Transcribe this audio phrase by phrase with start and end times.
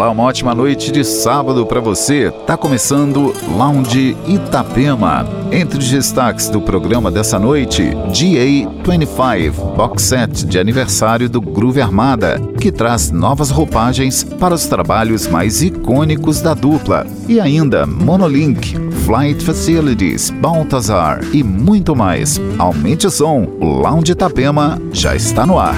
[0.00, 2.30] Olá, uma ótima noite de sábado para você.
[2.46, 5.28] Tá começando Lounge Itapema.
[5.52, 12.40] Entre os destaques do programa dessa noite, GA25, box set de aniversário do Groove Armada,
[12.58, 17.06] que traz novas roupagens para os trabalhos mais icônicos da dupla.
[17.28, 22.40] E ainda Monolink, Flight Facilities, Baltazar e muito mais.
[22.56, 25.76] Aumente o som, o Lounge Itapema já está no ar.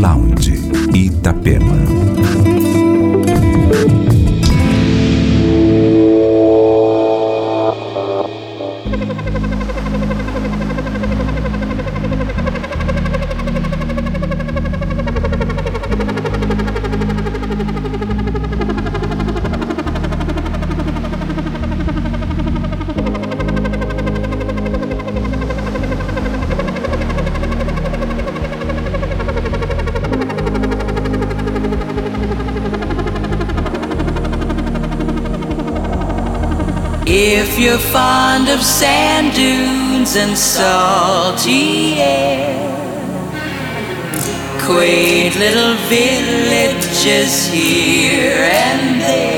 [0.00, 0.54] Lounge
[0.94, 1.91] Itapema.
[37.54, 42.56] If you're fond of sand dunes and salty air,
[44.64, 49.31] quaint little villages here and there.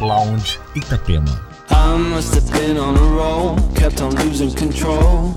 [0.00, 1.40] Lounge Itapema.
[1.68, 5.34] I must have been on a roll, kept on losing control.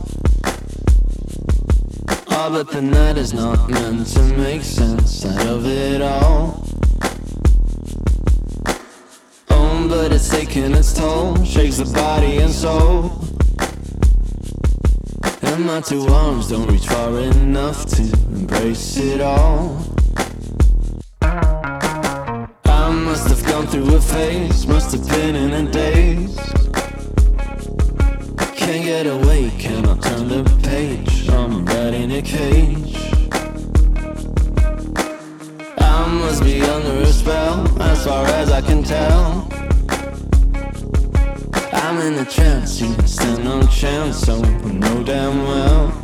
[2.30, 6.66] Oh, but the night is not meant to make sense out of it all.
[9.50, 13.24] Oh, but it's taking its toll, shakes the body and soul.
[15.42, 18.02] And my two arms don't reach far enough to
[18.32, 19.93] embrace it all.
[23.74, 26.36] Through a phase, must have been in a daze.
[28.56, 31.28] Can't get away, cannot turn the page.
[31.30, 32.96] I'm right in a cage.
[35.80, 39.50] I must be under a spell, as far as I can tell.
[41.74, 46.03] I'm in a trance, you stand no chance, so I know damn well.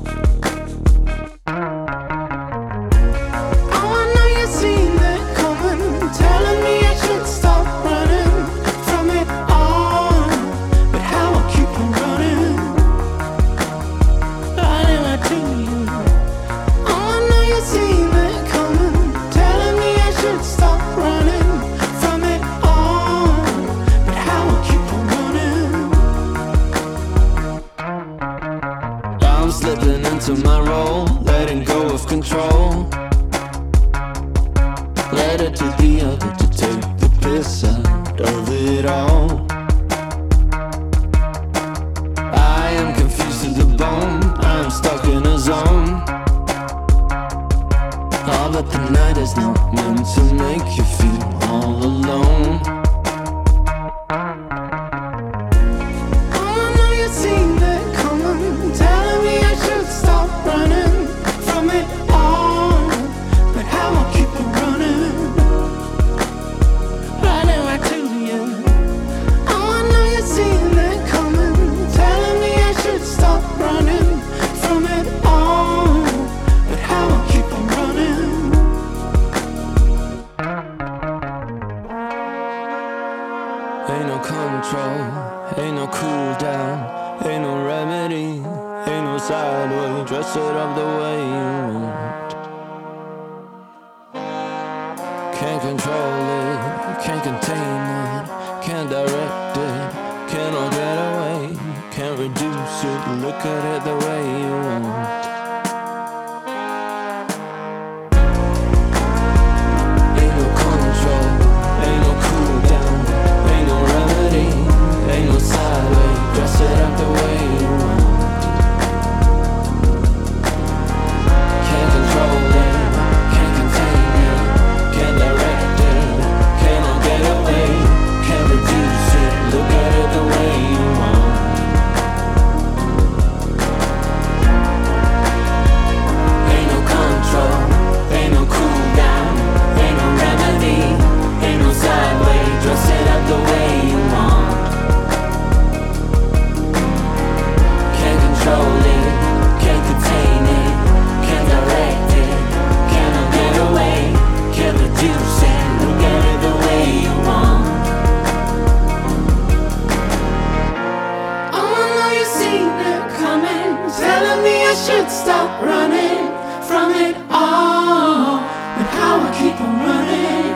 [165.20, 166.24] stop running
[166.70, 168.40] from it all,
[168.76, 170.56] but how I keep on running,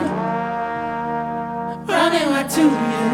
[1.86, 3.08] running right to you.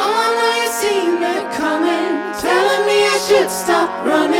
[0.00, 2.12] Oh, I know you seen it coming,
[2.44, 4.33] telling me I should stop running.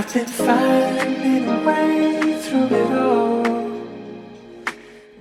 [0.00, 3.42] I've been finding a way through it all.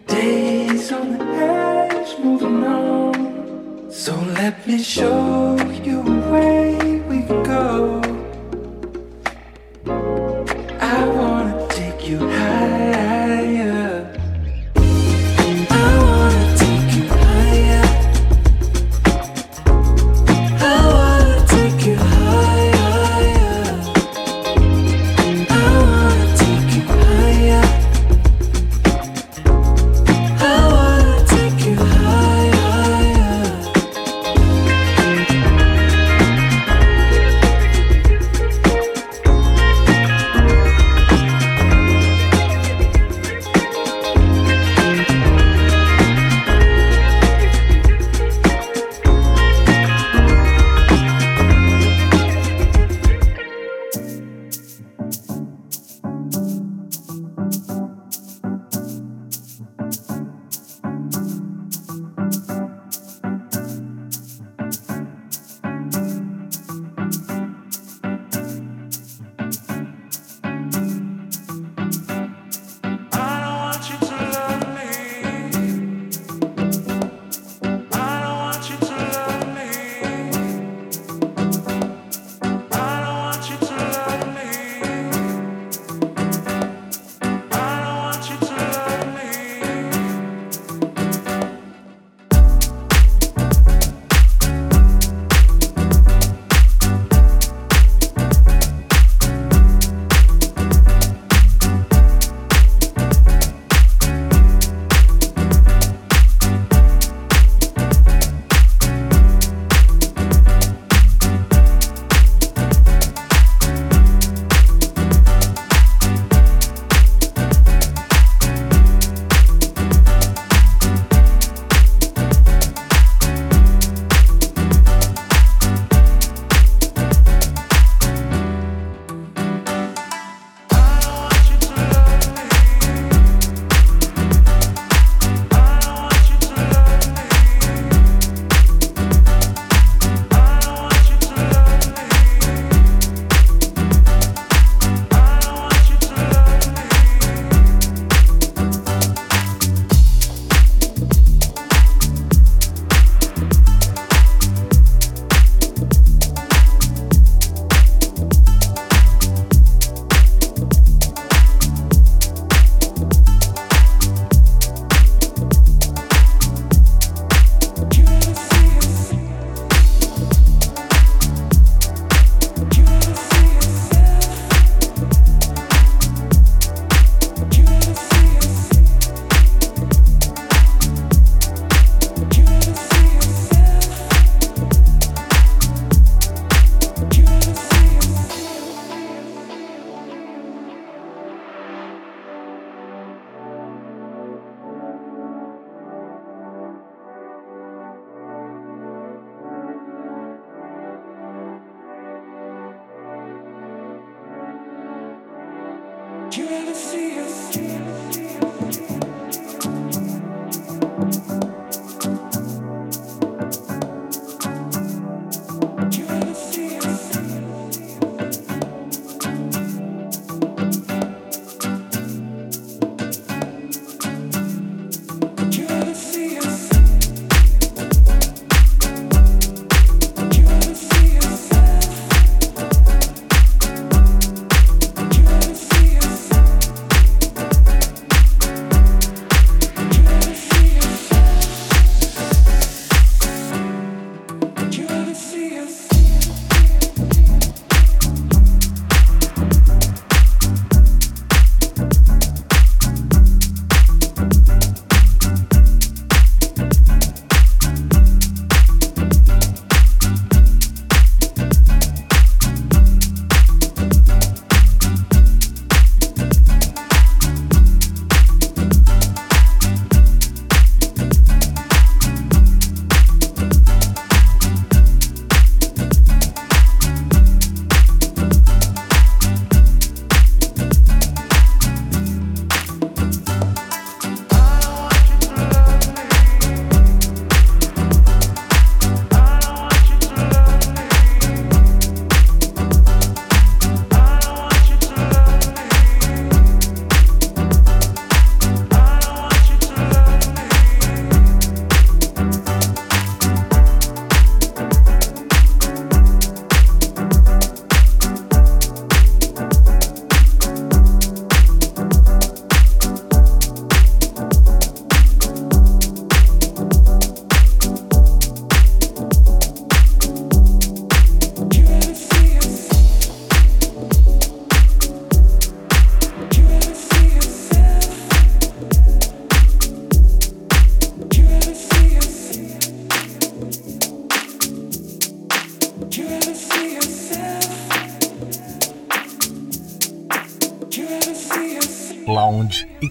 [0.08, 3.92] Days on the edge, moving on.
[3.92, 8.09] So let me show you a way we can go.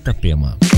[0.08, 0.77] Itapema.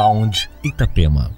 [0.00, 1.28] Lounge Itapema.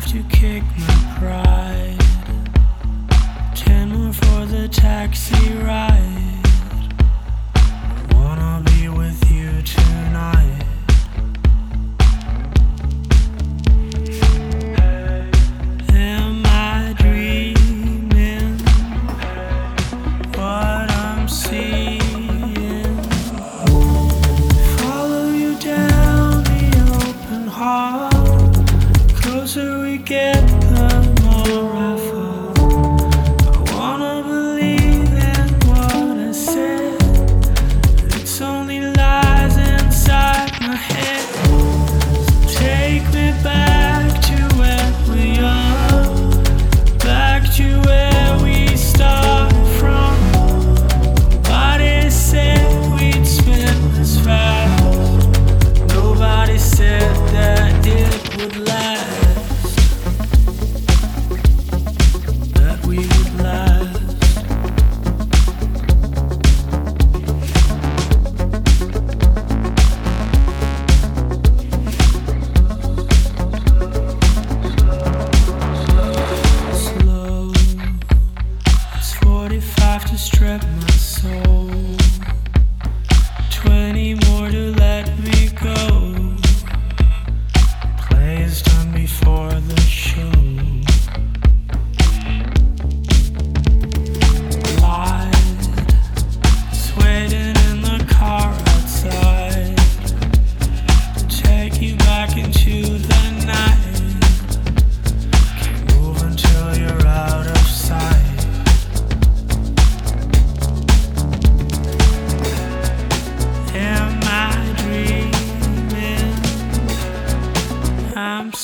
[0.00, 1.98] have to kick my pride.
[3.54, 6.39] Ten more for the taxi ride.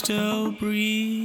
[0.07, 1.16] still breathe.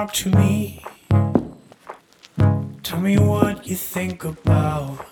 [0.00, 0.82] talk to me.
[2.82, 5.09] Tell me what you think about.